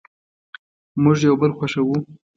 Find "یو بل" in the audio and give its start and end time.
1.27-1.51